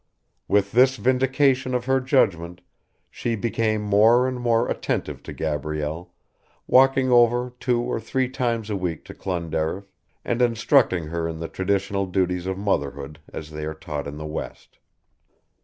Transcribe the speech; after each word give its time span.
With 0.47 0.71
this 0.71 0.97
vindication 0.97 1.75
of 1.75 1.85
her 1.85 1.99
judgment 1.99 2.61
she 3.11 3.35
became 3.35 3.83
more 3.83 4.27
and 4.27 4.39
more 4.41 4.67
attentive 4.67 5.21
to 5.21 5.31
Gabrielle, 5.31 6.11
walking 6.65 7.11
over 7.11 7.53
two 7.59 7.79
or 7.81 7.99
three 7.99 8.27
times 8.27 8.71
a 8.71 8.75
week 8.75 9.05
to 9.05 9.13
Clonderriff 9.13 9.85
and 10.25 10.41
instructing 10.41 11.03
her 11.09 11.27
in 11.27 11.37
the 11.37 11.47
traditional 11.47 12.07
duties 12.07 12.47
of 12.47 12.57
motherhood 12.57 13.19
as 13.31 13.51
they 13.51 13.63
are 13.63 13.75
taught 13.75 14.07
in 14.07 14.17
the 14.17 14.25
west. 14.25 14.79